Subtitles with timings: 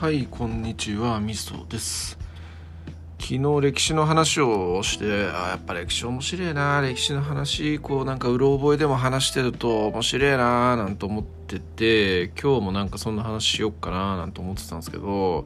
[0.00, 2.18] はいこんにちはみそです。
[3.18, 6.80] 昨日歴史の話をしてあやっぱ歴史面白いな。
[6.80, 15.44] 歴史の話こうなんかうろ覚えでも話してると面白いななんて思ってて今日もなんかそんな話しよっかななんて思ってたんですけど、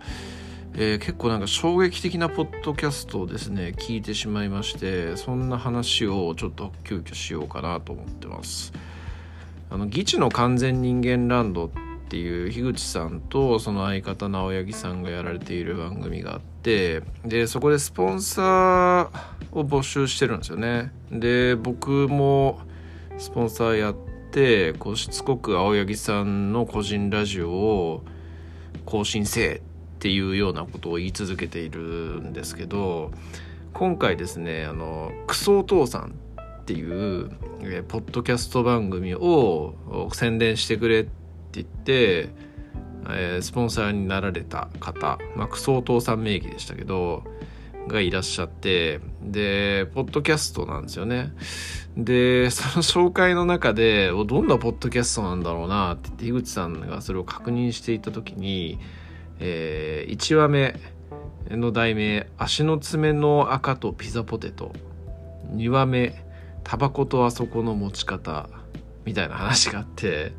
[0.75, 8.73] えー、結構なんか衝撃的なポッドキャストをですね聞いてしまいましてそんな話をちょっと急遽しようかなと思ってます。
[9.69, 11.71] あの「議地の完全人間ランド」っ
[12.05, 20.93] っていう樋口さんとその相方直八木さんがやられている番組があってでそこでスポンサーを募集してるんですよね。
[21.11, 22.61] で僕も
[23.17, 23.97] スポンサーやっ
[24.31, 28.05] てこうしつこく青柳さんの個人ラジオを
[28.85, 29.61] 更新せえっ
[29.99, 31.81] ていうようなことを言い続けている
[32.21, 33.13] んですけど
[33.73, 36.15] 今回ですねあのクソお父さん
[36.61, 37.31] っていう、
[37.89, 39.75] ポッドキャスト番組を
[40.15, 41.24] 宣伝してくれって
[41.61, 42.29] って言って、
[43.11, 47.23] えー、スポンサーになられた方、まあ、クソおさん名義でしたけど
[47.87, 51.33] がいらっしゃってでポッドキャストなんですよね。
[51.97, 58.79] でその紹介の中でどんなポッドキャストなんだろうなってって樋口さんがそれを確認していた時に、
[59.39, 60.81] えー、1話目
[61.51, 64.73] の題名「足の爪の赤とピザポテト」
[65.55, 66.25] 2話目
[66.65, 68.49] 「タバコとあそこの持ち方」
[69.05, 70.33] みたいな話があって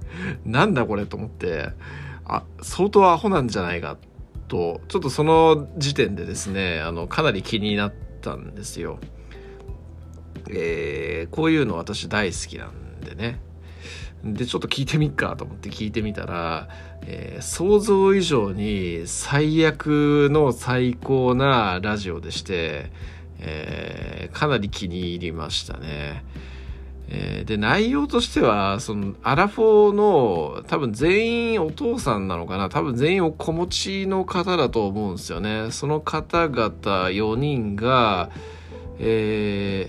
[0.45, 1.69] なんだこれと思って
[2.25, 3.97] あ相当アホなんじゃないか
[4.47, 8.99] とちょっとその時点でですねあのかなり気になったんですよ。
[10.49, 13.39] えー、こういうの私大好きなんでね。
[14.23, 16.67] でちょっと聞いてみっかと思って聞いてみたら、
[17.03, 22.91] えー、想像以上に最悪の最高なラジオでして、
[23.39, 26.23] えー、かなり気に入りましたね。
[27.08, 35.72] えー、で、内容としては、その、アラフォーの、多分全員お父さんなのかな多分全員お子持ちの方だと思うんですよね。
[35.72, 36.69] その方々
[37.09, 38.31] 4人が、
[38.97, 39.88] え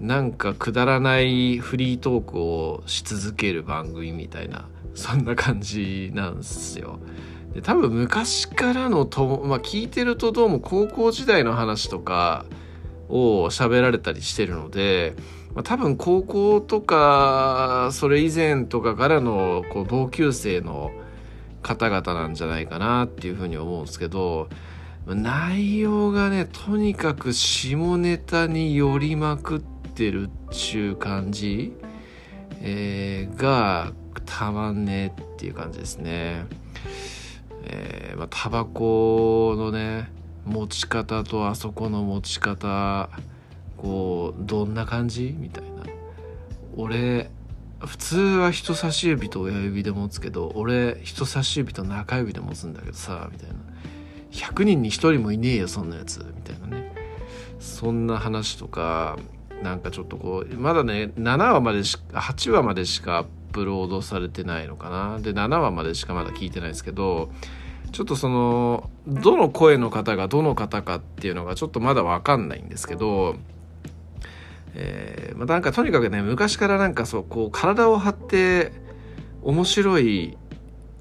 [0.00, 6.98] ー、なんかくだらないフリートークをし続ける番組みたいな、そんな感じなんですよ。
[7.54, 12.46] で多分昔からのと、まあ、聞いてるとどうも高校時代の話とか
[13.08, 15.14] を喋られたりしてるので、
[15.54, 20.90] まあ、多分高校とかそれ以前とかからのこう同級生の
[21.62, 24.48] 方々なんじゃないかなっていうふうに思うんですけど
[25.06, 31.72] 内容がねとにかく下ネタに寄りまくってるっちゅう感じ、
[32.60, 33.92] えー、が
[34.26, 36.46] たまんねっていう感じですね。
[37.66, 40.10] えま、タバコのね
[40.44, 43.08] 持ち方とあそこの持ち方
[43.84, 45.34] こうどんな感じ？
[45.38, 45.84] みたいな。
[46.76, 47.30] 俺
[47.80, 53.56] 普通は人差し指と親指で持つけど俺人差し指と中指で持つんだけどさみたいな。
[54.30, 56.18] 100人に1人もいねえよそんなやつ。
[56.18, 56.92] みたいなね。
[57.60, 59.18] そんな話とか
[59.62, 65.18] なんかちょっとこうまだね7話までし8話までしかアップロードされてないのかな。
[65.20, 67.30] で7話までしかまだ聞いてないですけど
[67.92, 73.36] ちょっとそのどの声の方がどの方かっていうのがちょっとまだ分かんないんですけど
[74.74, 78.72] えー、まあ、なんかとにかくね昔からなんかそうこう体を張って
[79.42, 80.36] 面白い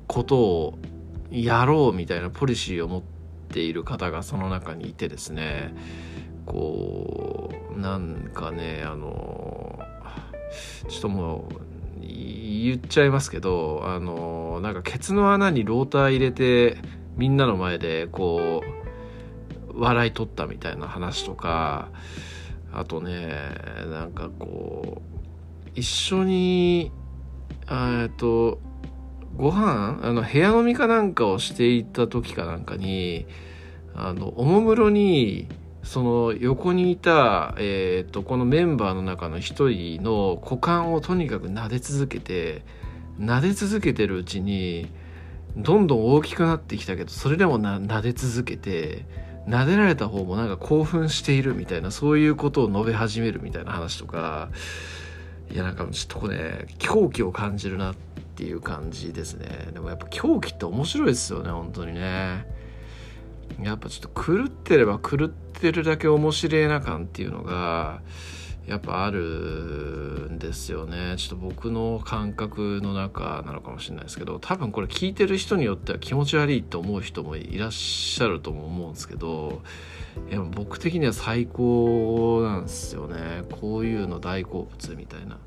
[0.07, 0.79] ことを
[1.31, 3.01] やろうみたいなポリシーを持っ
[3.49, 5.73] ている方がその中にいてですね
[6.45, 9.79] こうなんかねあの
[10.87, 11.63] ちょっともう
[12.01, 16.77] 言っちゃいますけどあのなんかケツの穴にローター入れて
[17.15, 18.61] みんなの前でこ
[19.71, 21.89] う笑い取ったみたいな話とか
[22.73, 23.29] あとね
[23.89, 26.91] なんかこう一緒に
[27.69, 28.59] えっと
[29.35, 33.25] ご飯あの部屋飲みかなんかをしていた時かなんかに
[33.95, 35.47] あのおもむろに
[35.83, 42.63] その横にいた、えーと、このメンバーの中の一人の股間をとにかく撫で続けて
[43.19, 44.87] 撫で続けてるうちに
[45.57, 49.05] どんどん大きくなってきたけどそれでもな撫で続けて
[49.47, 54.49] 撫でられた方もなんか興奮しているみたいなそういうことを述べ始めるみたいな話とか
[55.51, 57.95] いやなんかちょっとこれ狂気を感じるなっ
[58.35, 59.69] ていう感じですね。
[59.73, 62.45] でもやっぱ狂気って面白いですよね本当にね。
[63.61, 68.01] やっぱちょっと狂ってれば狂ってるだけ面白いな感っていうのが
[68.67, 71.15] やっぱあるんですよね。
[71.17, 79.61] ちょっと僕の感覚の中なのかもしれないですけど多分これ聞いてる人によっては気持ち悪いと思う人もいらっしゃるとも思うんですけど
[80.29, 83.43] いや僕的には最高なんですよね。
[83.51, 85.37] こういうの大好物みたいな。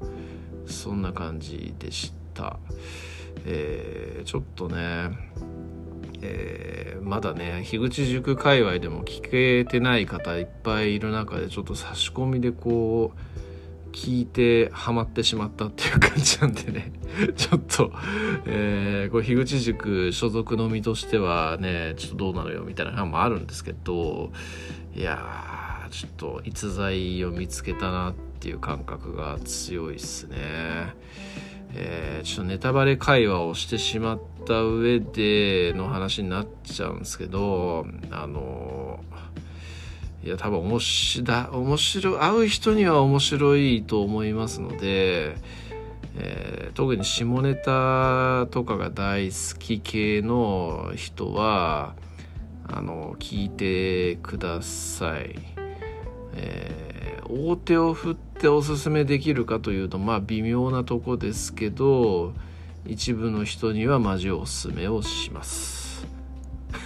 [0.66, 2.58] そんな感じでした、
[3.44, 5.10] えー、ちょっとね
[6.28, 16.92] えー、まだね樋口塾界隈でも聞けてない方いっぱいいる中でちょっと差し込みでこう聞いてハマってしまったっていう感じなんでね
[17.36, 17.92] ちょっと、
[18.44, 24.32] えー、これ樋口塾所属の身としてはねちょっとどうなのよみたいな感もあるんですけど
[24.94, 30.36] いやちょっと逸材を見つけたなっていう感覚が強いっすね。
[31.74, 39.00] えー、ちょっとネタバレ会話をしてしまった上での話になっちゃうんですけどあの
[40.22, 45.36] いや多分面白だ面白会う人には面白いと思いますので、
[46.16, 51.94] えー、特に下ネタとかが大好き系の人は
[52.68, 55.36] あの聞いてください。
[56.34, 62.34] えー、大手を振っておすすめできるかというとまあ微妙なとこですけど
[62.84, 66.06] 一部の人にはマジおすすめをします。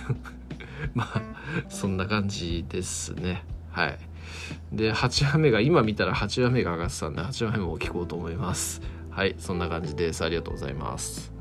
[0.94, 1.23] まあ
[1.69, 3.44] そんな感じですね。
[3.73, 3.99] はい。
[4.73, 8.81] で8話目が今見たら8話目が上がってたんで8話目も聞こうと思います。
[9.11, 10.25] はいそんな感じです。
[10.25, 11.39] ありがとうございます。